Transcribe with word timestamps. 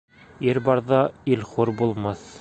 Ир 0.47 0.59
барҙа 0.69 1.03
ил 1.35 1.47
хур 1.53 1.77
булмаҫ. 1.83 2.29